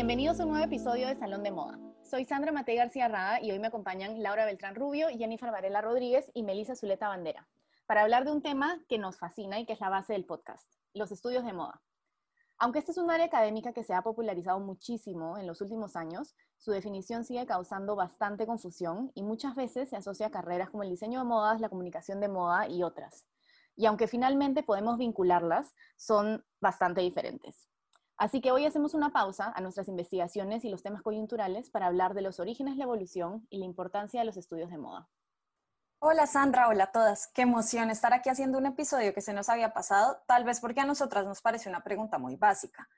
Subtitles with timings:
[0.00, 1.78] Bienvenidos a un nuevo episodio de Salón de Moda.
[2.02, 6.30] Soy Sandra Matei García Rada y hoy me acompañan Laura Beltrán Rubio, Jennifer Varela Rodríguez
[6.32, 7.46] y Melissa Zuleta Bandera
[7.84, 10.66] para hablar de un tema que nos fascina y que es la base del podcast,
[10.94, 11.82] los estudios de moda.
[12.56, 16.34] Aunque este es un área académica que se ha popularizado muchísimo en los últimos años,
[16.56, 20.88] su definición sigue causando bastante confusión y muchas veces se asocia a carreras como el
[20.88, 23.26] diseño de modas, la comunicación de moda y otras.
[23.76, 27.68] Y aunque finalmente podemos vincularlas, son bastante diferentes.
[28.20, 32.12] Así que hoy hacemos una pausa a nuestras investigaciones y los temas coyunturales para hablar
[32.12, 35.08] de los orígenes, la evolución y la importancia de los estudios de moda.
[36.00, 37.28] Hola Sandra, hola a todas.
[37.28, 40.80] Qué emoción estar aquí haciendo un episodio que se nos había pasado, tal vez porque
[40.80, 42.90] a nosotras nos parece una pregunta muy básica.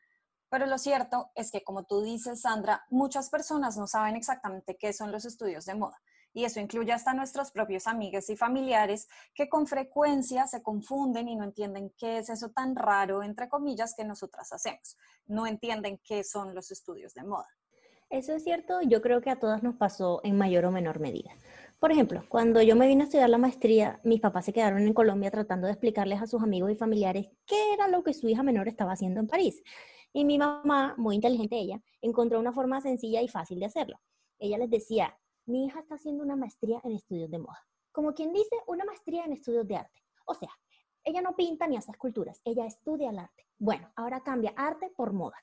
[0.49, 4.93] Pero lo cierto es que, como tú dices, Sandra, muchas personas no saben exactamente qué
[4.93, 6.03] son los estudios de moda
[6.33, 11.37] y eso incluye hasta nuestros propios amigos y familiares que con frecuencia se confunden y
[11.37, 14.97] no entienden qué es eso tan raro, entre comillas, que nosotras hacemos.
[15.27, 17.49] No entienden qué son los estudios de moda.
[18.11, 21.31] Eso es cierto, yo creo que a todas nos pasó en mayor o menor medida.
[21.79, 24.93] Por ejemplo, cuando yo me vine a estudiar la maestría, mis papás se quedaron en
[24.93, 28.43] Colombia tratando de explicarles a sus amigos y familiares qué era lo que su hija
[28.43, 29.63] menor estaba haciendo en París.
[30.13, 33.99] Y mi mamá, muy inteligente ella, encontró una forma sencilla y fácil de hacerlo.
[34.39, 35.19] Ella les decía,
[35.53, 37.63] mi hija está haciendo una maestría en estudios de moda.
[37.93, 40.03] Como quien dice, una maestría en estudios de arte.
[40.25, 40.49] O sea,
[41.05, 43.47] ella no pinta ni hace esculturas, ella estudia el arte.
[43.59, 45.37] Bueno, ahora cambia arte por moda.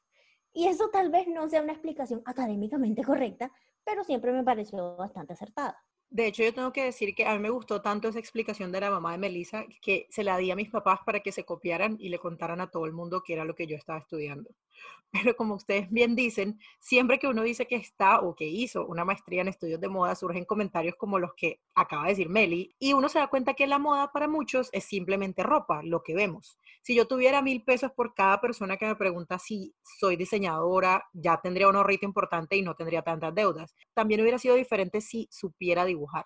[0.51, 3.51] Y eso tal vez no sea una explicación académicamente correcta,
[3.83, 5.77] pero siempre me pareció bastante acertada.
[6.09, 8.81] De hecho, yo tengo que decir que a mí me gustó tanto esa explicación de
[8.81, 11.97] la mamá de Melissa que se la di a mis papás para que se copiaran
[11.99, 14.49] y le contaran a todo el mundo qué era lo que yo estaba estudiando.
[15.11, 19.05] Pero como ustedes bien dicen, siempre que uno dice que está o que hizo una
[19.05, 22.93] maestría en estudios de moda, surgen comentarios como los que acaba de decir Meli, y
[22.93, 26.57] uno se da cuenta que la moda para muchos es simplemente ropa, lo que vemos.
[26.83, 31.41] Si yo tuviera mil pesos por cada persona que me pregunta si soy diseñadora, ya
[31.41, 33.75] tendría un ahorrito importante y no tendría tantas deudas.
[33.93, 36.25] También hubiera sido diferente si supiera dibujar.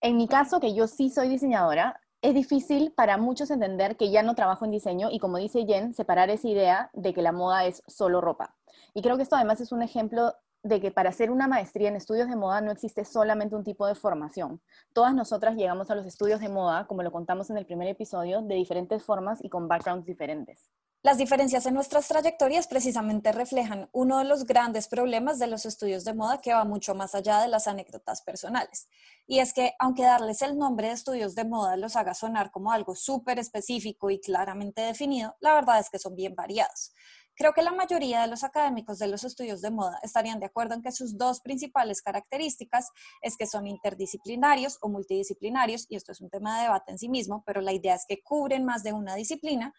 [0.00, 4.22] En mi caso, que yo sí soy diseñadora, es difícil para muchos entender que ya
[4.22, 7.64] no trabajo en diseño y como dice Jen, separar esa idea de que la moda
[7.66, 8.56] es solo ropa.
[8.94, 10.34] Y creo que esto además es un ejemplo
[10.64, 13.86] de que para hacer una maestría en estudios de moda no existe solamente un tipo
[13.86, 14.60] de formación.
[14.92, 18.42] Todas nosotras llegamos a los estudios de moda, como lo contamos en el primer episodio,
[18.42, 20.68] de diferentes formas y con backgrounds diferentes.
[21.08, 26.04] Las diferencias en nuestras trayectorias precisamente reflejan uno de los grandes problemas de los estudios
[26.04, 28.90] de moda que va mucho más allá de las anécdotas personales.
[29.26, 32.72] Y es que, aunque darles el nombre de estudios de moda los haga sonar como
[32.72, 36.92] algo súper específico y claramente definido, la verdad es que son bien variados.
[37.34, 40.74] Creo que la mayoría de los académicos de los estudios de moda estarían de acuerdo
[40.74, 42.90] en que sus dos principales características
[43.22, 47.08] es que son interdisciplinarios o multidisciplinarios, y esto es un tema de debate en sí
[47.08, 49.72] mismo, pero la idea es que cubren más de una disciplina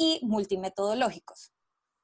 [0.00, 1.52] y multimetodológicos.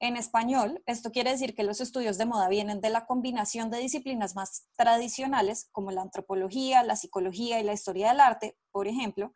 [0.01, 3.79] En español, esto quiere decir que los estudios de moda vienen de la combinación de
[3.79, 9.33] disciplinas más tradicionales, como la antropología, la psicología y la historia del arte, por ejemplo,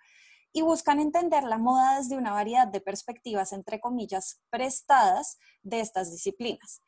[0.52, 6.12] y buscan entender la moda desde una variedad de perspectivas, entre comillas, prestadas de estas
[6.12, 6.82] disciplinas.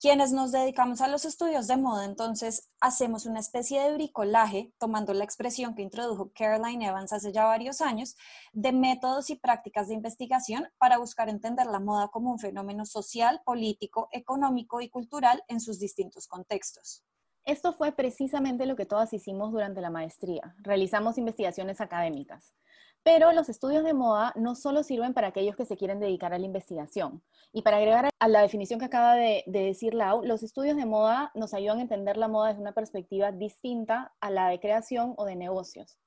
[0.00, 5.12] Quienes nos dedicamos a los estudios de moda, entonces, hacemos una especie de bricolaje, tomando
[5.12, 8.16] la expresión que introdujo Caroline Evans hace ya varios años,
[8.54, 13.42] de métodos y prácticas de investigación para buscar entender la moda como un fenómeno social,
[13.44, 17.04] político, económico y cultural en sus distintos contextos.
[17.44, 20.54] Esto fue precisamente lo que todas hicimos durante la maestría.
[20.62, 22.54] Realizamos investigaciones académicas.
[23.02, 26.38] Pero los estudios de moda no solo sirven para aquellos que se quieren dedicar a
[26.38, 27.22] la investigación.
[27.50, 31.32] Y para agregar a la definición que acaba de, decir Lau, los estudios de moda
[31.34, 35.24] nos ayudan a entender la moda desde una perspectiva distinta a la de creación o
[35.24, 35.98] de negocios.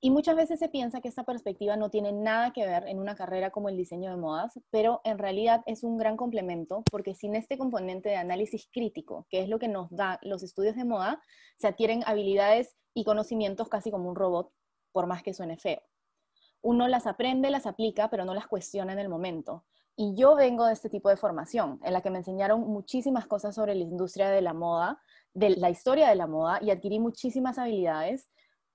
[0.00, 3.14] Y muchas veces se piensa que esta perspectiva no tiene nada que ver en una
[3.14, 7.36] carrera como el diseño de modas, pero en realidad es un gran complemento porque sin
[7.36, 11.22] este componente de análisis crítico, que es lo que nos da los estudios de moda,
[11.58, 14.50] se adquieren habilidades y conocimientos casi como un robot,
[14.92, 15.82] por más que suene feo
[16.62, 19.64] uno las aprende, las aplica, pero no las cuestiona en el momento.
[19.94, 23.54] Y yo vengo de este tipo de formación, en la que me enseñaron muchísimas cosas
[23.54, 25.00] sobre la industria de la moda,
[25.34, 28.30] de la historia de la moda, y adquirí muchísimas habilidades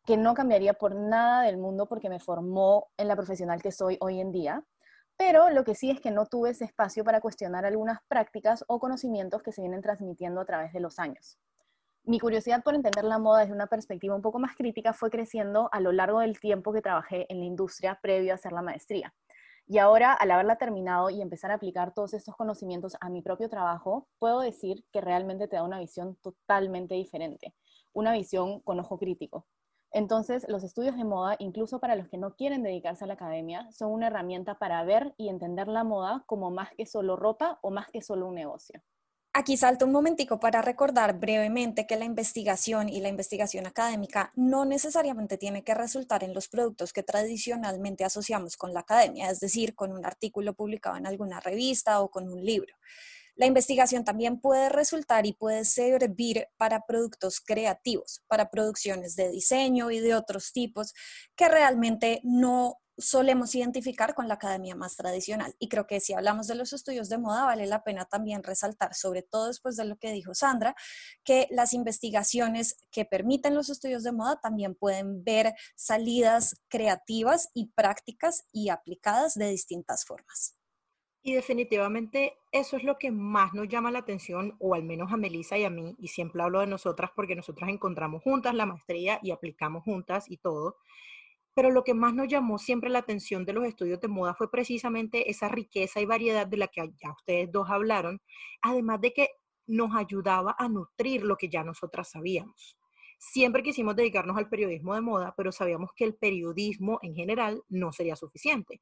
[0.06, 3.98] que no cambiaría por nada del mundo porque me formó en la profesional que soy
[4.00, 4.64] hoy en día.
[5.20, 8.80] pero lo que sí es que no tuve ese espacio para cuestionar algunas prácticas o
[8.80, 11.40] conocimientos que se vienen transmitiendo a través de los años.
[12.08, 15.68] Mi curiosidad por entender la moda desde una perspectiva un poco más crítica fue creciendo
[15.74, 19.14] a lo largo del tiempo que trabajé en la industria previo a hacer la maestría.
[19.68, 23.50] Y ahora, al haberla terminado y empezar a aplicar todos estos conocimientos a mi propio
[23.50, 27.54] trabajo, puedo decir que realmente te da una visión totalmente diferente,
[27.92, 29.46] una visión con ojo crítico.
[29.92, 33.70] Entonces, los estudios de moda, incluso para los que no quieren dedicarse a la academia,
[33.74, 37.70] son una herramienta para ver y entender la moda como más que solo ropa o
[37.70, 38.82] más que solo un negocio.
[39.34, 44.66] Aquí salto un momentico para recordar brevemente que la investigación y la investigación académica no
[44.66, 49.76] necesariamente tiene que resultar en los productos que tradicionalmente asociamos con la academia, es decir,
[49.76, 52.74] con un artículo publicado en alguna revista o con un libro.
[53.38, 59.92] La investigación también puede resultar y puede servir para productos creativos, para producciones de diseño
[59.92, 60.96] y de otros tipos
[61.36, 65.56] que realmente no solemos identificar con la academia más tradicional.
[65.60, 68.94] Y creo que si hablamos de los estudios de moda, vale la pena también resaltar,
[68.94, 70.76] sobre todo después de lo que dijo Sandra,
[71.24, 77.68] que las investigaciones que permiten los estudios de moda también pueden ver salidas creativas y
[77.68, 80.58] prácticas y aplicadas de distintas formas.
[81.28, 85.18] Y definitivamente eso es lo que más nos llama la atención, o al menos a
[85.18, 89.20] Melissa y a mí, y siempre hablo de nosotras porque nosotras encontramos juntas la maestría
[89.22, 90.78] y aplicamos juntas y todo,
[91.58, 94.52] pero lo que más nos llamó siempre la atención de los estudios de moda fue
[94.52, 98.22] precisamente esa riqueza y variedad de la que ya ustedes dos hablaron,
[98.62, 99.30] además de que
[99.66, 102.78] nos ayudaba a nutrir lo que ya nosotras sabíamos.
[103.20, 107.92] Siempre quisimos dedicarnos al periodismo de moda, pero sabíamos que el periodismo en general no
[107.92, 108.80] sería suficiente.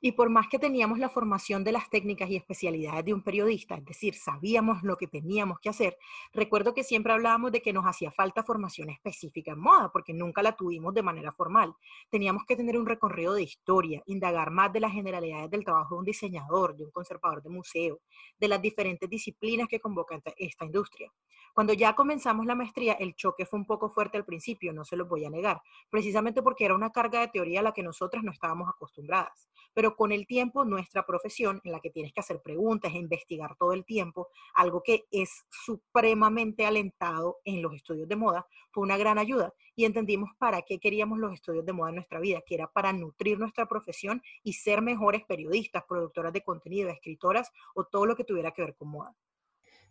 [0.00, 3.76] Y por más que teníamos la formación de las técnicas y especialidades de un periodista,
[3.76, 5.98] es decir, sabíamos lo que teníamos que hacer,
[6.32, 10.42] recuerdo que siempre hablábamos de que nos hacía falta formación específica en moda, porque nunca
[10.42, 11.74] la tuvimos de manera formal.
[12.08, 15.98] Teníamos que tener un recorrido de historia, indagar más de las generalidades del trabajo de
[16.00, 18.00] un diseñador, de un conservador de museo,
[18.38, 21.12] de las diferentes disciplinas que convoca esta industria.
[21.54, 24.96] Cuando ya comenzamos la maestría, el choque fue un poco fuerte al principio, no se
[24.96, 28.22] los voy a negar, precisamente porque era una carga de teoría a la que nosotras
[28.22, 29.48] no estábamos acostumbradas.
[29.72, 33.56] Pero con el tiempo, nuestra profesión, en la que tienes que hacer preguntas e investigar
[33.56, 38.98] todo el tiempo, algo que es supremamente alentado en los estudios de moda, fue una
[38.98, 42.56] gran ayuda y entendimos para qué queríamos los estudios de moda en nuestra vida, que
[42.56, 48.04] era para nutrir nuestra profesión y ser mejores periodistas, productoras de contenido, escritoras o todo
[48.04, 49.16] lo que tuviera que ver con moda.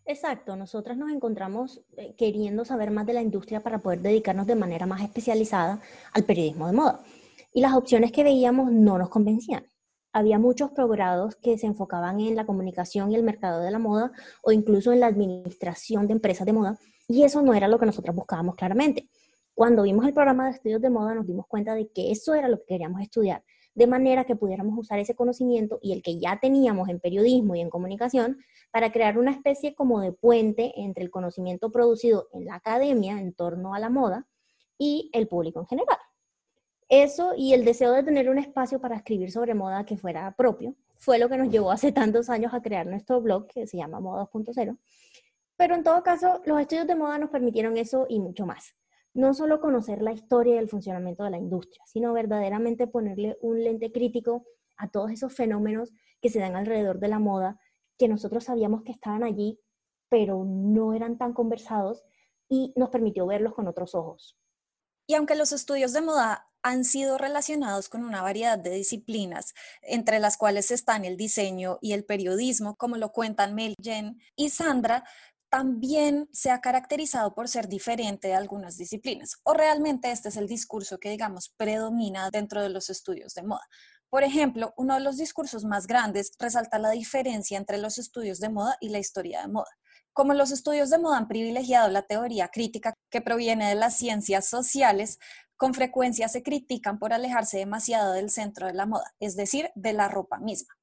[0.06, 4.56] Exacto, nosotras nos encontramos eh, queriendo saber más de la industria para poder dedicarnos de
[4.56, 5.80] manera más especializada
[6.14, 7.02] al periodismo de moda.
[7.54, 9.66] Y las opciones que veíamos no nos convencían.
[10.14, 14.12] Había muchos programas que se enfocaban en la comunicación y el mercado de la moda
[14.44, 17.86] o incluso en la administración de empresas de moda y eso no era lo que
[17.86, 19.10] nosotros buscábamos claramente.
[19.54, 22.48] Cuando vimos el programa de estudios de moda nos dimos cuenta de que eso era
[22.48, 23.44] lo que queríamos estudiar,
[23.74, 27.62] de manera que pudiéramos usar ese conocimiento y el que ya teníamos en periodismo y
[27.62, 28.38] en comunicación
[28.72, 33.34] para crear una especie como de puente entre el conocimiento producido en la academia en
[33.34, 34.28] torno a la moda
[34.78, 35.98] y el público en general.
[36.90, 40.76] Eso y el deseo de tener un espacio para escribir sobre moda que fuera propio
[40.98, 44.00] fue lo que nos llevó hace tantos años a crear nuestro blog que se llama
[44.00, 44.78] Moda 2.0.
[45.56, 48.76] Pero en todo caso, los estudios de moda nos permitieron eso y mucho más.
[49.14, 53.64] No solo conocer la historia y el funcionamiento de la industria, sino verdaderamente ponerle un
[53.64, 54.46] lente crítico
[54.78, 55.92] a todos esos fenómenos
[56.22, 57.60] que se dan alrededor de la moda
[57.98, 59.60] que nosotros sabíamos que estaban allí,
[60.10, 62.04] pero no eran tan conversados
[62.50, 64.38] y nos permitió verlos con otros ojos.
[65.08, 70.20] Y aunque los estudios de moda han sido relacionados con una variedad de disciplinas, entre
[70.20, 75.04] las cuales están el diseño y el periodismo, como lo cuentan Mel, Jen y Sandra,
[75.52, 80.48] también se ha caracterizado por ser diferente de algunas disciplinas, o realmente este es el
[80.48, 83.68] discurso que, digamos, predomina dentro de los estudios de moda.
[84.10, 88.48] Por ejemplo, uno de los discursos más grandes resalta la diferencia entre los estudios de
[88.48, 89.70] moda y la historia de moda.
[90.14, 94.48] Como los estudios de moda han privilegiado la teoría crítica que proviene de las ciencias
[94.48, 95.20] sociales,
[95.58, 99.92] con frecuencia se critican por alejarse demasiado del centro de la moda, es decir, de
[99.92, 100.74] la ropa misma.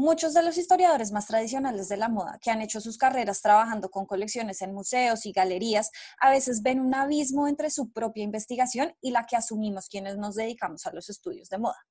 [0.00, 3.90] Muchos de los historiadores más tradicionales de la moda, que han hecho sus carreras trabajando
[3.90, 5.90] con colecciones en museos y galerías,
[6.20, 10.36] a veces ven un abismo entre su propia investigación y la que asumimos quienes nos
[10.36, 11.84] dedicamos a los estudios de moda.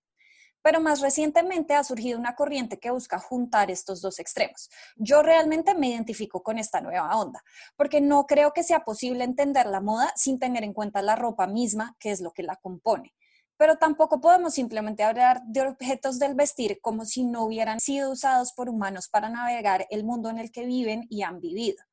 [0.62, 4.70] Pero más recientemente ha surgido una corriente que busca juntar estos dos extremos.
[4.96, 7.44] Yo realmente me identifico con esta nueva onda,
[7.76, 11.46] porque no creo que sea posible entender la moda sin tener en cuenta la ropa
[11.46, 13.14] misma, que es lo que la compone.
[13.58, 18.54] Pero tampoco podemos simplemente hablar de objetos del vestir como si no hubieran sido usados
[18.54, 21.84] por humanos para navegar el mundo en el que viven y han vivido.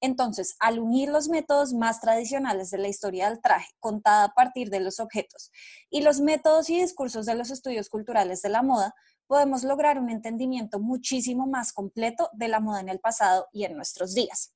[0.00, 4.68] Entonces, al unir los métodos más tradicionales de la historia del traje, contada a partir
[4.68, 5.50] de los objetos,
[5.88, 8.94] y los métodos y discursos de los estudios culturales de la moda,
[9.26, 13.74] podemos lograr un entendimiento muchísimo más completo de la moda en el pasado y en
[13.74, 14.55] nuestros días.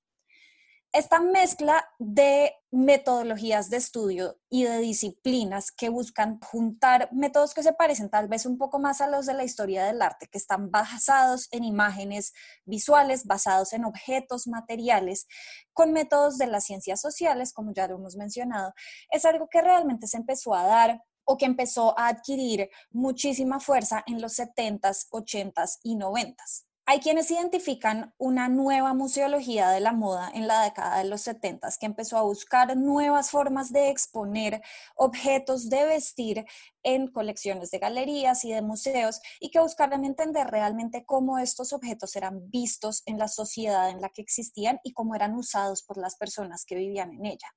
[0.92, 7.72] Esta mezcla de metodologías de estudio y de disciplinas que buscan juntar métodos que se
[7.72, 10.72] parecen tal vez un poco más a los de la historia del arte, que están
[10.72, 12.32] basados en imágenes
[12.64, 15.28] visuales, basados en objetos materiales,
[15.72, 18.74] con métodos de las ciencias sociales, como ya lo hemos mencionado,
[19.12, 24.02] es algo que realmente se empezó a dar o que empezó a adquirir muchísima fuerza
[24.08, 26.64] en los 70s, 80s y 90s.
[26.90, 31.68] Hay quienes identifican una nueva museología de la moda en la década de los 70
[31.78, 34.60] que empezó a buscar nuevas formas de exponer
[34.96, 36.44] objetos de vestir
[36.82, 42.16] en colecciones de galerías y de museos y que buscaron entender realmente cómo estos objetos
[42.16, 46.16] eran vistos en la sociedad en la que existían y cómo eran usados por las
[46.16, 47.54] personas que vivían en ella.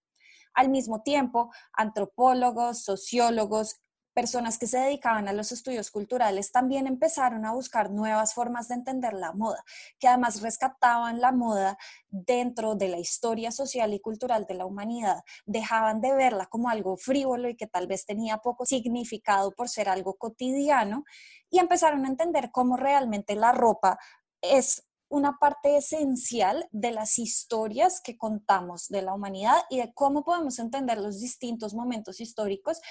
[0.54, 3.78] Al mismo tiempo, antropólogos, sociólogos
[4.14, 8.76] personas que se dedicaban a los estudios culturales también empezaron a buscar nuevas formas de
[8.76, 9.64] entender la moda,
[10.00, 11.78] que además rescataban la moda
[12.10, 16.98] dentro de la historia social y cultural de la humanidad, dejaban de verla como algo
[16.98, 21.04] frívolo y que tal vez tenía poco significado por ser algo cotidiano
[21.50, 23.98] y empezaron a entender cómo realmente la ropa
[24.42, 30.24] es una parte esencial de las historias que contamos de la humanidad y de cómo
[30.24, 32.82] podemos entender los distintos momentos históricos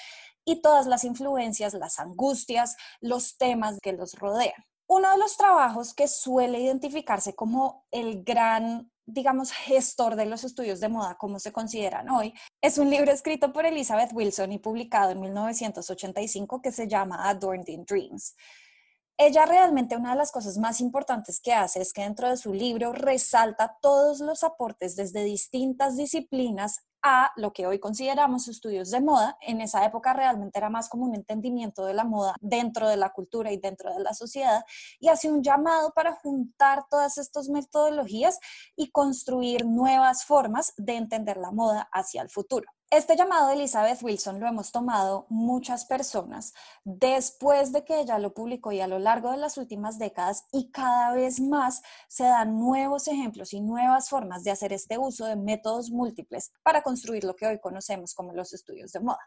[0.45, 4.64] y todas las influencias, las angustias, los temas que los rodean.
[4.87, 10.79] Uno de los trabajos que suele identificarse como el gran digamos, gestor de los estudios
[10.79, 15.11] de moda, como se consideran hoy, es un libro escrito por Elizabeth Wilson y publicado
[15.11, 18.37] en 1985 que se llama Adorned in Dreams.
[19.19, 22.52] Ella realmente una de las cosas más importantes que hace es que dentro de su
[22.52, 29.00] libro resalta todos los aportes desde distintas disciplinas a lo que hoy consideramos estudios de
[29.00, 29.37] moda.
[29.40, 33.11] En esa época realmente era más como un entendimiento de la moda dentro de la
[33.11, 34.64] cultura y dentro de la sociedad
[34.99, 38.38] y hace un llamado para juntar todas estas metodologías
[38.76, 42.71] y construir nuevas formas de entender la moda hacia el futuro.
[42.93, 46.53] Este llamado de Elizabeth Wilson lo hemos tomado muchas personas
[46.85, 50.71] después de que ella lo publicó y a lo largo de las últimas décadas y
[50.71, 55.37] cada vez más se dan nuevos ejemplos y nuevas formas de hacer este uso de
[55.37, 59.27] métodos múltiples para construir lo que hoy conocemos como los estudios de moda.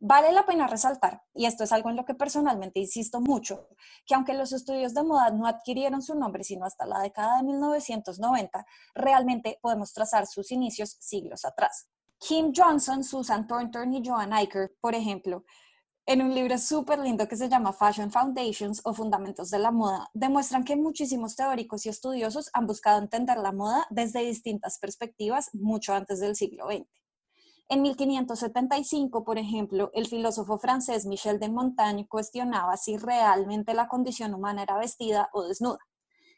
[0.00, 3.68] Vale la pena resaltar, y esto es algo en lo que personalmente insisto mucho,
[4.06, 7.42] que aunque los estudios de moda no adquirieron su nombre sino hasta la década de
[7.42, 8.64] 1990,
[8.94, 11.90] realmente podemos trazar sus inicios siglos atrás.
[12.18, 15.44] Kim Johnson, Susan Thornton y Joan Iker, por ejemplo,
[16.04, 20.08] en un libro súper lindo que se llama Fashion Foundations o Fundamentos de la Moda,
[20.14, 25.92] demuestran que muchísimos teóricos y estudiosos han buscado entender la moda desde distintas perspectivas mucho
[25.92, 26.86] antes del siglo XX.
[27.68, 34.32] En 1575, por ejemplo, el filósofo francés Michel de Montaigne cuestionaba si realmente la condición
[34.32, 35.78] humana era vestida o desnuda.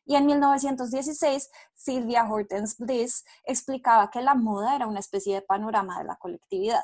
[0.04, 5.98] Y en 1916, Sylvia Hortense Bliss explicaba que la moda era una especie de panorama
[5.98, 6.82] de la colectividad.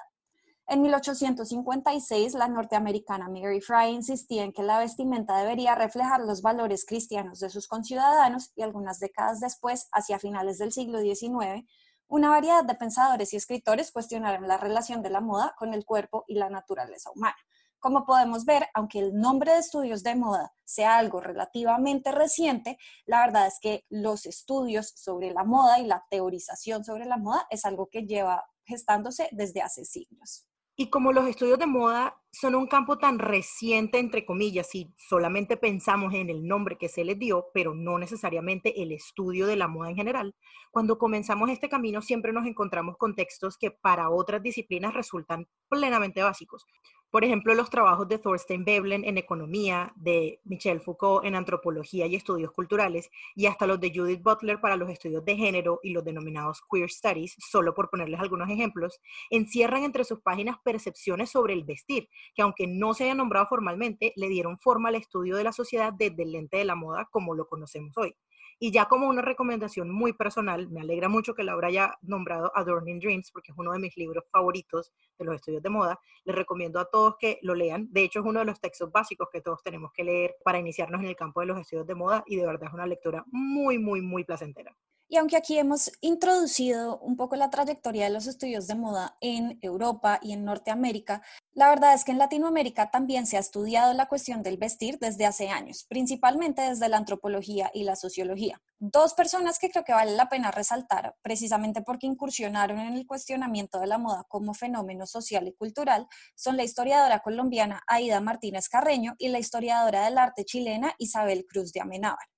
[0.69, 6.85] En 1856, la norteamericana Mary Fry insistía en que la vestimenta debería reflejar los valores
[6.85, 11.65] cristianos de sus conciudadanos y algunas décadas después, hacia finales del siglo XIX,
[12.09, 16.25] una variedad de pensadores y escritores cuestionaron la relación de la moda con el cuerpo
[16.27, 17.37] y la naturaleza humana.
[17.87, 23.25] Como podemos ver, aunque el nombre de estudios de moda sea algo relativamente reciente, la
[23.25, 27.65] verdad es que los estudios sobre la moda y la teorización sobre la moda es
[27.65, 30.49] algo que lleva gestándose desde hace siglos.
[30.79, 35.57] Y como los estudios de moda son un campo tan reciente, entre comillas, si solamente
[35.57, 39.69] pensamos en el nombre que se les dio, pero no necesariamente el estudio de la
[39.69, 40.35] moda en general,
[40.71, 46.23] cuando comenzamos este camino siempre nos encontramos con textos que para otras disciplinas resultan plenamente
[46.23, 46.67] básicos.
[47.11, 52.17] Por ejemplo, los trabajos de Thorstein Veblen en economía, de Michel Foucault en antropología y
[52.17, 56.05] estudios culturales, y hasta los de Judith Butler para los estudios de género y los
[56.05, 61.65] denominados queer studies, solo por ponerles algunos ejemplos, encierran entre sus páginas percepciones sobre el
[61.65, 65.53] vestir, que aunque no se haya nombrado formalmente, le dieron forma al estudio de la
[65.53, 68.15] sociedad desde el lente de la moda como lo conocemos hoy.
[68.59, 73.01] Y ya como una recomendación muy personal, me alegra mucho que Laura haya nombrado Adorning
[73.01, 76.01] Dreams, porque es uno de mis libros favoritos de los estudios de moda.
[76.25, 77.89] Les recomiendo a todos que lo lean.
[77.91, 81.03] De hecho, es uno de los textos básicos que todos tenemos que leer para iniciarnos
[81.03, 83.79] en el campo de los estudios de moda y de verdad es una lectura muy,
[83.79, 84.75] muy, muy placentera.
[85.09, 89.57] Y aunque aquí hemos introducido un poco la trayectoria de los estudios de moda en
[89.63, 91.23] Europa y en Norteamérica,
[91.53, 95.25] la verdad es que en Latinoamérica también se ha estudiado la cuestión del vestir desde
[95.25, 98.61] hace años, principalmente desde la antropología y la sociología.
[98.81, 103.79] Dos personas que creo que vale la pena resaltar, precisamente porque incursionaron en el cuestionamiento
[103.79, 109.15] de la moda como fenómeno social y cultural, son la historiadora colombiana Aida Martínez Carreño
[109.19, 112.36] y la historiadora del arte chilena Isabel Cruz de Amenábar.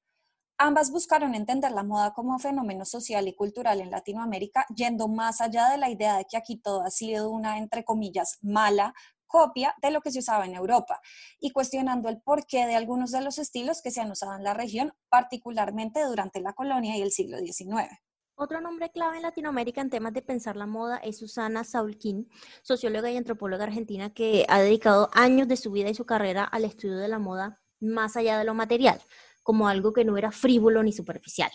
[0.60, 5.70] Ambas buscaron entender la moda como fenómeno social y cultural en Latinoamérica, yendo más allá
[5.70, 8.92] de la idea de que aquí todo ha sido una, entre comillas, mala
[9.28, 11.00] copia de lo que se usaba en Europa
[11.38, 14.52] y cuestionando el porqué de algunos de los estilos que se han usado en la
[14.52, 17.88] región, particularmente durante la colonia y el siglo XIX.
[18.34, 22.28] Otro nombre clave en Latinoamérica en temas de pensar la moda es Susana Saulquín,
[22.62, 26.64] socióloga y antropóloga argentina que ha dedicado años de su vida y su carrera al
[26.64, 29.00] estudio de la moda más allá de lo material
[29.48, 31.50] como algo que no era frívolo ni superficial.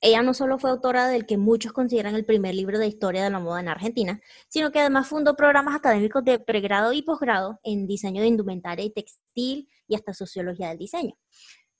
[0.00, 3.28] Ella no solo fue autora del que muchos consideran el primer libro de historia de
[3.28, 7.86] la moda en Argentina, sino que además fundó programas académicos de pregrado y posgrado en
[7.86, 11.12] diseño de indumentaria y textil y hasta sociología del diseño.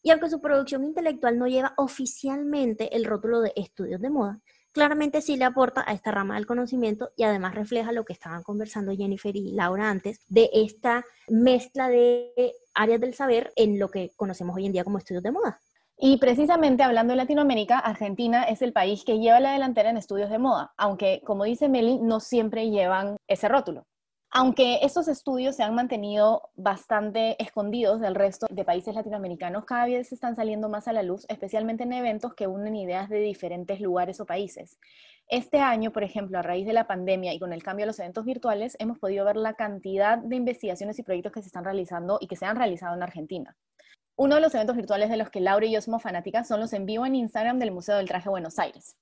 [0.03, 5.23] Y aunque su producción intelectual no lleva oficialmente el rótulo de estudios de moda, claramente
[5.23, 8.95] sí le aporta a esta rama del conocimiento y además refleja lo que estaban conversando
[8.95, 14.55] Jennifer y Laura antes, de esta mezcla de áreas del saber en lo que conocemos
[14.55, 15.59] hoy en día como estudios de moda.
[15.99, 20.31] Y precisamente hablando de Latinoamérica, Argentina es el país que lleva la delantera en estudios
[20.31, 23.87] de moda, aunque como dice Meli, no siempre llevan ese rótulo.
[24.31, 30.13] Aunque estos estudios se han mantenido bastante escondidos del resto de países latinoamericanos, cada vez
[30.13, 34.21] están saliendo más a la luz, especialmente en eventos que unen ideas de diferentes lugares
[34.21, 34.79] o países.
[35.29, 37.99] Este año, por ejemplo, a raíz de la pandemia y con el cambio a los
[37.99, 42.19] eventos virtuales, hemos podido ver la cantidad de investigaciones y proyectos que se están realizando
[42.21, 43.57] y que se han realizado en Argentina.
[44.15, 46.73] Uno de los eventos virtuales de los que Laura y yo somos fanáticas son los
[46.73, 48.97] en vivo en Instagram del Museo del Traje Buenos Aires.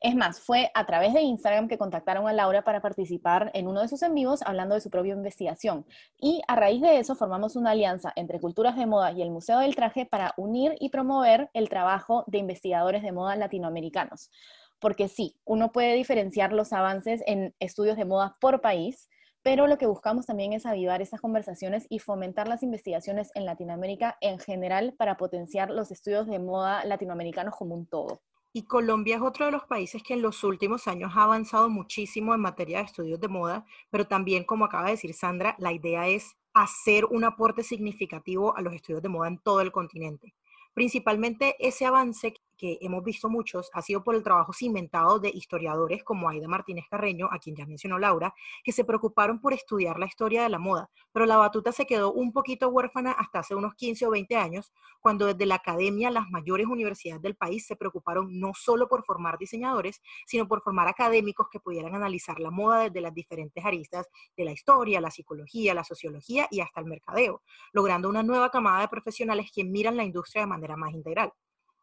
[0.00, 3.82] Es más, fue a través de Instagram que contactaron a Laura para participar en uno
[3.82, 5.86] de sus en vivos hablando de su propia investigación.
[6.18, 9.58] Y a raíz de eso formamos una alianza entre Culturas de Moda y el Museo
[9.58, 14.30] del Traje para unir y promover el trabajo de investigadores de moda latinoamericanos.
[14.78, 19.08] Porque sí, uno puede diferenciar los avances en estudios de moda por país,
[19.42, 24.16] pero lo que buscamos también es avivar esas conversaciones y fomentar las investigaciones en Latinoamérica
[24.20, 28.20] en general para potenciar los estudios de moda latinoamericanos como un todo.
[28.52, 32.34] Y Colombia es otro de los países que en los últimos años ha avanzado muchísimo
[32.34, 36.08] en materia de estudios de moda, pero también, como acaba de decir Sandra, la idea
[36.08, 40.34] es hacer un aporte significativo a los estudios de moda en todo el continente.
[40.72, 46.02] Principalmente ese avance que hemos visto muchos ha sido por el trabajo cimentado de historiadores
[46.04, 50.06] como Aida Martínez Carreño, a quien ya mencionó Laura, que se preocuparon por estudiar la
[50.06, 53.74] historia de la moda, pero la batuta se quedó un poquito huérfana hasta hace unos
[53.74, 58.38] 15 o 20 años, cuando desde la academia las mayores universidades del país se preocuparon
[58.40, 63.00] no solo por formar diseñadores, sino por formar académicos que pudieran analizar la moda desde
[63.00, 67.42] las diferentes aristas de la historia, la psicología, la sociología y hasta el mercadeo,
[67.72, 71.32] logrando una nueva camada de profesionales que miran la industria de manera más integral.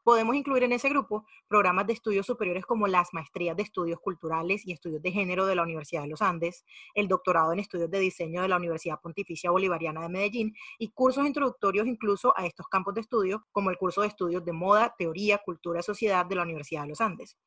[0.03, 4.65] Podemos incluir en ese grupo programas de estudios superiores como las maestrías de estudios culturales
[4.65, 7.99] y estudios de género de la Universidad de los Andes, el doctorado en estudios de
[7.99, 12.93] diseño de la Universidad Pontificia Bolivariana de Medellín y cursos introductorios incluso a estos campos
[12.95, 16.43] de estudio como el curso de estudios de moda, teoría, cultura y sociedad de la
[16.43, 17.37] Universidad de los Andes.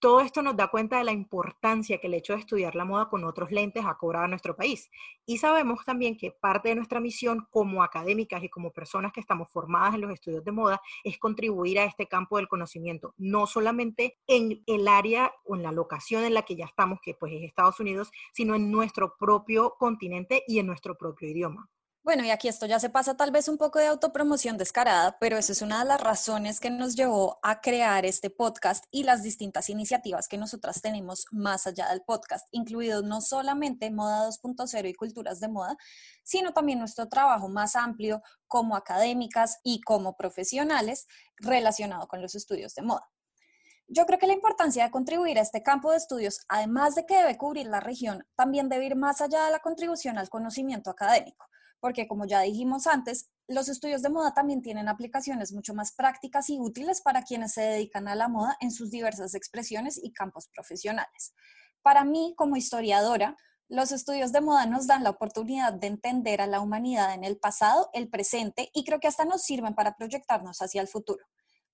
[0.00, 3.10] Todo esto nos da cuenta de la importancia que el hecho de estudiar la moda
[3.10, 4.90] con otros lentes ha cobrado a nuestro país.
[5.26, 9.50] Y sabemos también que parte de nuestra misión como académicas y como personas que estamos
[9.50, 14.16] formadas en los estudios de moda es contribuir a este campo del conocimiento, no solamente
[14.26, 17.42] en el área o en la locación en la que ya estamos, que pues es
[17.42, 21.68] Estados Unidos, sino en nuestro propio continente y en nuestro propio idioma.
[22.02, 25.36] Bueno, y aquí esto ya se pasa tal vez un poco de autopromoción descarada, pero
[25.36, 29.22] eso es una de las razones que nos llevó a crear este podcast y las
[29.22, 34.94] distintas iniciativas que nosotras tenemos más allá del podcast, incluidos no solamente Moda 2.0 y
[34.94, 35.76] Culturas de Moda,
[36.22, 42.74] sino también nuestro trabajo más amplio como académicas y como profesionales relacionado con los estudios
[42.74, 43.10] de moda.
[43.88, 47.18] Yo creo que la importancia de contribuir a este campo de estudios, además de que
[47.18, 51.49] debe cubrir la región, también debe ir más allá de la contribución al conocimiento académico
[51.80, 56.50] porque como ya dijimos antes, los estudios de moda también tienen aplicaciones mucho más prácticas
[56.50, 60.48] y útiles para quienes se dedican a la moda en sus diversas expresiones y campos
[60.54, 61.34] profesionales.
[61.82, 63.36] Para mí, como historiadora,
[63.68, 67.38] los estudios de moda nos dan la oportunidad de entender a la humanidad en el
[67.38, 71.24] pasado, el presente y creo que hasta nos sirven para proyectarnos hacia el futuro.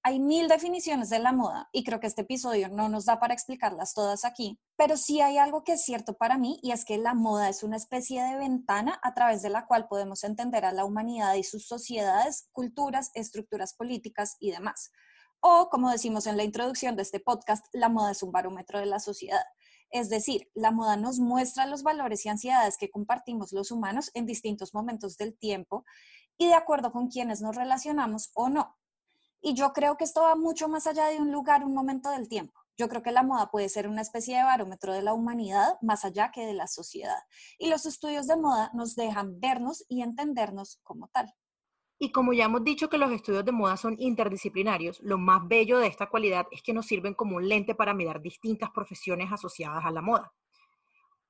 [0.09, 3.35] Hay mil definiciones de la moda y creo que este episodio no nos da para
[3.35, 6.97] explicarlas todas aquí, pero sí hay algo que es cierto para mí y es que
[6.97, 10.71] la moda es una especie de ventana a través de la cual podemos entender a
[10.71, 14.93] la humanidad y sus sociedades, culturas, estructuras políticas y demás.
[15.41, 18.87] O, como decimos en la introducción de este podcast, la moda es un barómetro de
[18.87, 19.43] la sociedad.
[19.91, 24.25] Es decir, la moda nos muestra los valores y ansiedades que compartimos los humanos en
[24.25, 25.85] distintos momentos del tiempo
[26.39, 28.77] y de acuerdo con quienes nos relacionamos o no.
[29.41, 32.29] Y yo creo que esto va mucho más allá de un lugar, un momento del
[32.29, 32.61] tiempo.
[32.79, 36.05] Yo creo que la moda puede ser una especie de barómetro de la humanidad más
[36.05, 37.19] allá que de la sociedad.
[37.59, 41.33] Y los estudios de moda nos dejan vernos y entendernos como tal.
[41.99, 45.79] Y como ya hemos dicho que los estudios de moda son interdisciplinarios, lo más bello
[45.79, 49.83] de esta cualidad es que nos sirven como un lente para mirar distintas profesiones asociadas
[49.83, 50.31] a la moda.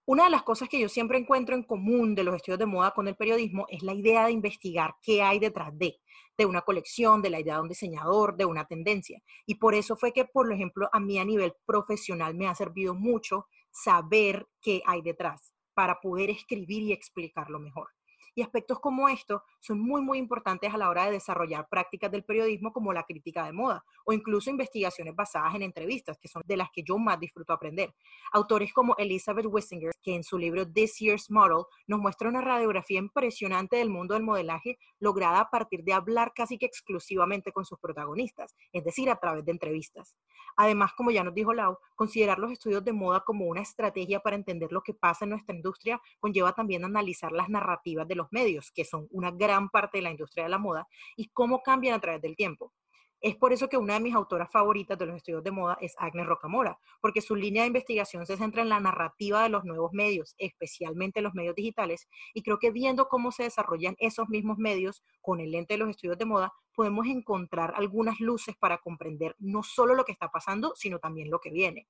[0.08, 2.92] Una de las cosas que yo siempre encuentro en común de los estudios de moda
[2.92, 5.98] con el periodismo es la idea de investigar qué hay detrás de,
[6.38, 9.20] de una colección, de la idea de un diseñador, de una tendencia.
[9.46, 12.94] Y por eso fue que, por ejemplo, a mí a nivel profesional me ha servido
[12.94, 17.88] mucho saber qué hay detrás para poder escribir y explicarlo mejor.
[18.36, 22.22] Y aspectos como estos son muy, muy importantes a la hora de desarrollar prácticas del
[22.22, 26.58] periodismo como la crítica de moda o incluso investigaciones basadas en entrevistas, que son de
[26.58, 27.94] las que yo más disfruto aprender.
[28.32, 32.98] Autores como Elizabeth Wissinger, que en su libro This Year's Model nos muestra una radiografía
[32.98, 37.78] impresionante del mundo del modelaje lograda a partir de hablar casi que exclusivamente con sus
[37.78, 40.14] protagonistas, es decir, a través de entrevistas.
[40.56, 44.36] Además, como ya nos dijo Lau, considerar los estudios de moda como una estrategia para
[44.36, 48.70] entender lo que pasa en nuestra industria conlleva también analizar las narrativas de los medios,
[48.72, 50.86] que son una gran parte de la industria de la moda,
[51.16, 52.72] y cómo cambian a través del tiempo.
[53.20, 55.94] Es por eso que una de mis autoras favoritas de los estudios de moda es
[55.98, 59.92] Agnes Rocamora, porque su línea de investigación se centra en la narrativa de los nuevos
[59.92, 65.02] medios, especialmente los medios digitales, y creo que viendo cómo se desarrollan esos mismos medios
[65.22, 69.62] con el lente de los estudios de moda, podemos encontrar algunas luces para comprender no
[69.62, 71.88] solo lo que está pasando, sino también lo que viene.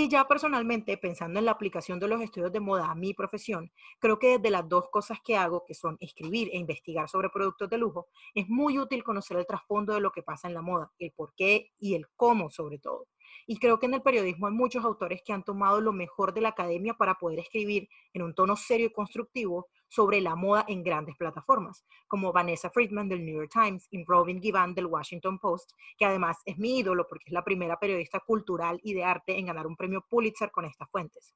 [0.00, 3.70] Y ya personalmente, pensando en la aplicación de los estudios de moda a mi profesión,
[3.98, 7.68] creo que desde las dos cosas que hago, que son escribir e investigar sobre productos
[7.68, 10.90] de lujo, es muy útil conocer el trasfondo de lo que pasa en la moda,
[10.98, 13.08] el por qué y el cómo sobre todo.
[13.46, 16.40] Y creo que en el periodismo hay muchos autores que han tomado lo mejor de
[16.40, 20.82] la academia para poder escribir en un tono serio y constructivo sobre la moda en
[20.82, 25.72] grandes plataformas, como Vanessa Friedman del New York Times y Robin Givan del Washington Post,
[25.98, 29.46] que además es mi ídolo porque es la primera periodista cultural y de arte en
[29.46, 31.34] ganar un premio Pulitzer con estas fuentes.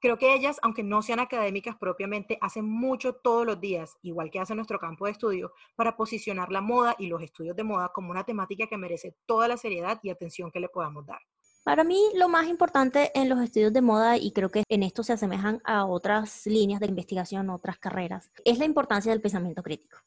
[0.00, 4.38] Creo que ellas, aunque no sean académicas propiamente, hacen mucho todos los días, igual que
[4.38, 8.10] hace nuestro campo de estudio, para posicionar la moda y los estudios de moda como
[8.10, 11.18] una temática que merece toda la seriedad y atención que le podamos dar.
[11.64, 15.02] Para mí lo más importante en los estudios de moda, y creo que en esto
[15.02, 19.98] se asemejan a otras líneas de investigación, otras carreras, es la importancia del pensamiento crítico.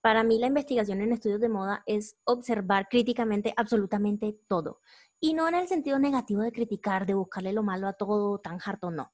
[0.00, 4.80] Para mí la investigación en estudios de moda es observar críticamente absolutamente todo.
[5.20, 8.58] Y no en el sentido negativo de criticar, de buscarle lo malo a todo, tan
[8.64, 9.12] harto, no.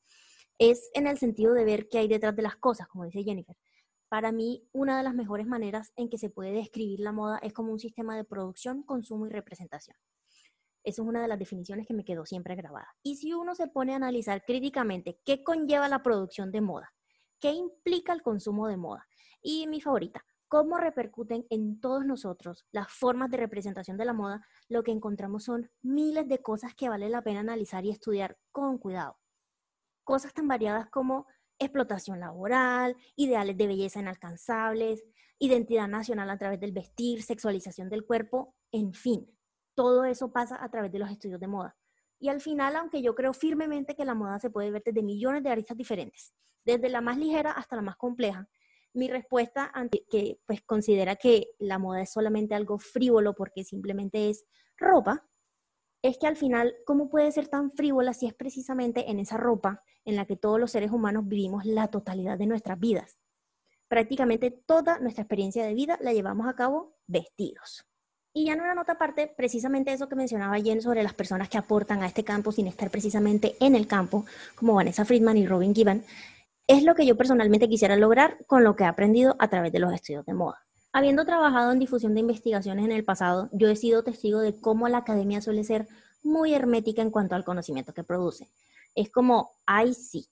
[0.59, 3.57] Es en el sentido de ver qué hay detrás de las cosas, como dice Jennifer.
[4.09, 7.53] Para mí, una de las mejores maneras en que se puede describir la moda es
[7.53, 9.97] como un sistema de producción, consumo y representación.
[10.85, 12.89] Esa es una de las definiciones que me quedó siempre grabada.
[13.03, 16.93] Y si uno se pone a analizar críticamente qué conlleva la producción de moda,
[17.41, 19.07] qué implica el consumo de moda,
[19.41, 24.47] y mi favorita, cómo repercuten en todos nosotros las formas de representación de la moda,
[24.69, 28.77] lo que encontramos son miles de cosas que vale la pena analizar y estudiar con
[28.77, 29.19] cuidado.
[30.05, 31.27] Cosas tan variadas como
[31.59, 35.03] explotación laboral, ideales de belleza inalcanzables,
[35.39, 39.27] identidad nacional a través del vestir, sexualización del cuerpo, en fin,
[39.75, 41.79] todo eso pasa a través de los estudios de moda.
[42.21, 45.43] Y al final, aunque yo creo firmemente que la moda se puede ver desde millones
[45.45, 48.47] de aristas diferentes, desde la más ligera hasta la más compleja,
[48.95, 54.31] mi respuesta ante que pues considera que la moda es solamente algo frívolo porque simplemente
[54.31, 54.45] es
[54.77, 55.27] ropa,
[56.03, 59.83] es que al final, ¿cómo puede ser tan frívola si es precisamente en esa ropa
[60.05, 63.19] en la que todos los seres humanos vivimos la totalidad de nuestras vidas?
[63.87, 67.87] Prácticamente toda nuestra experiencia de vida la llevamos a cabo vestidos.
[68.35, 71.59] Y ya en una nota aparte, precisamente eso que mencionaba Jen sobre las personas que
[71.59, 74.25] aportan a este campo sin estar precisamente en el campo,
[74.55, 76.03] como Vanessa Friedman y Robin Gibbon,
[76.67, 79.79] es lo que yo personalmente quisiera lograr con lo que he aprendido a través de
[79.79, 80.65] los estudios de moda.
[80.93, 84.89] Habiendo trabajado en difusión de investigaciones en el pasado, yo he sido testigo de cómo
[84.89, 85.89] la academia suele ser
[86.23, 88.49] muy hermética en cuanto al conocimiento que produce.
[88.95, 90.29] Es como, ay sí,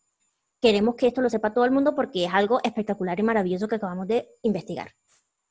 [0.60, 3.76] queremos que esto lo sepa todo el mundo porque es algo espectacular y maravilloso que
[3.76, 4.92] acabamos de investigar.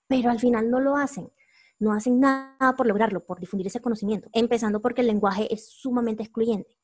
[0.07, 1.31] Pero al final no lo hacen
[1.79, 6.23] no hacen nada por lograrlo, por difundir ese conocimiento, empezando porque el lenguaje es sumamente
[6.23, 6.77] excluyente.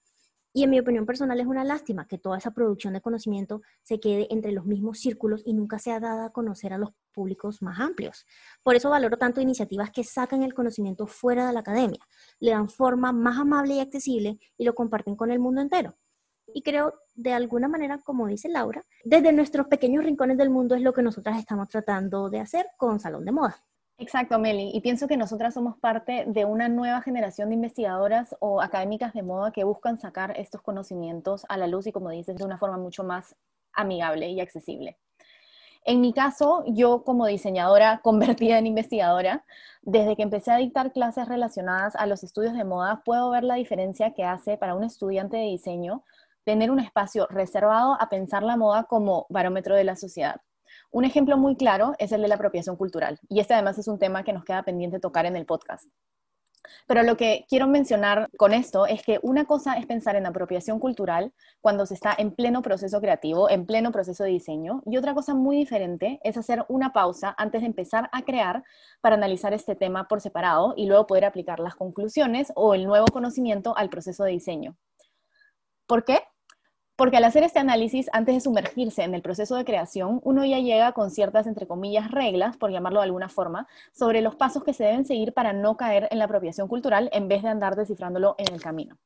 [0.58, 4.00] Y en mi opinión personal es una lástima que toda esa producción de conocimiento se
[4.00, 7.78] quede entre los mismos círculos y nunca sea dada a conocer a los públicos más
[7.82, 8.26] amplios.
[8.64, 12.00] Por eso valoro tanto iniciativas que sacan el conocimiento fuera de la academia,
[12.40, 15.98] le dan forma más amable y accesible y lo comparten con el mundo entero.
[16.48, 20.82] Y creo, de alguna manera, como dice Laura, desde nuestros pequeños rincones del mundo es
[20.82, 23.58] lo que nosotras estamos tratando de hacer con Salón de Moda.
[23.98, 24.72] Exacto, Meli.
[24.74, 29.24] Y pienso que nosotras somos parte de una nueva generación de investigadoras o académicas de
[29.24, 32.78] moda que buscan sacar estos conocimientos a la luz y, como dices, de una forma
[32.78, 33.36] mucho más
[33.72, 34.98] amigable y accesible.
[35.86, 39.46] En mi caso, yo como diseñadora convertida en investigadora,
[39.82, 43.56] desde que empecé a dictar clases relacionadas a los estudios de moda, puedo ver la
[43.56, 46.04] diferencia que hace para un estudiante de diseño
[46.44, 50.42] tener un espacio reservado a pensar la moda como barómetro de la sociedad.
[50.96, 54.00] Un ejemplo muy claro es el de la apropiación cultural, y este además es un
[54.00, 55.90] tema que nos queda pendiente tocar en el podcast.
[56.88, 60.80] Pero lo que quiero mencionar con esto es que una cosa es pensar en apropiación
[60.80, 65.14] cultural cuando se está en pleno proceso creativo, en pleno proceso de diseño, y otra
[65.14, 68.64] cosa muy diferente es hacer una pausa antes de empezar a crear
[69.02, 73.08] para analizar este tema por separado y luego poder aplicar las conclusiones o el nuevo
[73.08, 74.78] conocimiento al proceso de diseño.
[75.88, 76.22] ¿Por qué?
[76.96, 80.60] Porque al hacer este análisis, antes de sumergirse en el proceso de creación, uno ya
[80.60, 84.74] llega con ciertas, entre comillas, reglas, por llamarlo de alguna forma, sobre los pasos que
[84.74, 88.36] se deben seguir para no caer en la apropiación cultural en vez de andar descifrándolo
[88.38, 88.98] en el camino.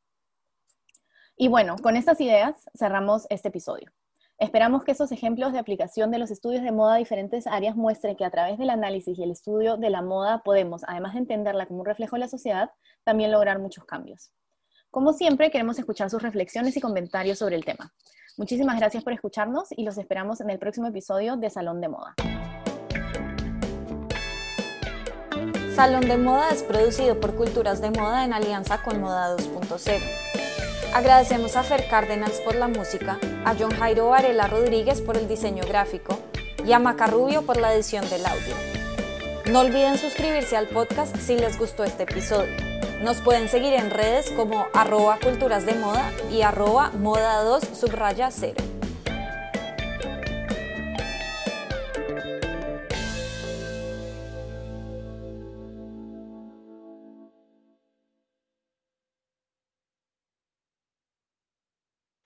[1.35, 3.91] Y bueno, con estas ideas cerramos este episodio.
[4.37, 8.15] Esperamos que esos ejemplos de aplicación de los estudios de moda a diferentes áreas muestren
[8.15, 11.65] que a través del análisis y el estudio de la moda podemos, además de entenderla
[11.65, 12.71] como un reflejo de la sociedad,
[13.03, 14.31] también lograr muchos cambios.
[14.91, 17.93] Como siempre, queremos escuchar sus reflexiones y comentarios sobre el tema.
[18.37, 22.15] Muchísimas gracias por escucharnos y los esperamos en el próximo episodio de Salón de Moda.
[25.75, 30.01] Salón de Moda es producido por Culturas de Moda en alianza con Moda 2.0.
[30.95, 35.63] Agradecemos a Fer Cárdenas por la música, a John Jairo Varela Rodríguez por el diseño
[35.67, 36.17] gráfico
[36.65, 38.78] y a Maca Rubio por la edición del audio.
[39.51, 42.55] No olviden suscribirse al podcast si les gustó este episodio.
[43.01, 48.29] Nos pueden seguir en redes como arroba culturas de moda y arroba moda 2 subraya
[48.29, 48.53] 0.